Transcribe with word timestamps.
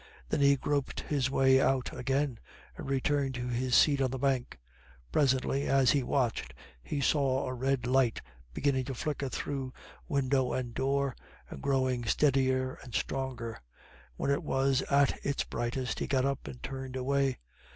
Then 0.29 0.39
he 0.41 0.55
groped 0.55 1.01
his 1.01 1.29
way 1.29 1.61
out 1.61 1.95
again, 1.95 2.39
and 2.75 2.89
returned 2.89 3.35
to 3.35 3.47
his 3.47 3.75
seat 3.75 4.01
on 4.01 4.09
the 4.09 4.17
bank. 4.17 4.57
Presently, 5.11 5.67
as 5.67 5.91
he 5.91 6.01
watched, 6.01 6.55
he 6.81 6.99
saw 7.01 7.45
a 7.45 7.53
red 7.53 7.85
light 7.85 8.19
beginning 8.51 8.85
to 8.85 8.95
flicker 8.95 9.29
through 9.29 9.73
window 10.07 10.53
and 10.53 10.73
door, 10.73 11.15
and 11.51 11.61
growing 11.61 12.03
steadier 12.07 12.79
and 12.81 12.95
stronger. 12.95 13.61
When 14.15 14.31
it 14.31 14.41
was 14.41 14.81
at 14.89 15.23
its 15.23 15.43
brightest, 15.43 15.99
he 15.99 16.07
got 16.07 16.25
up 16.25 16.47
and 16.47 16.63
turned 16.63 16.95
away. 16.95 17.37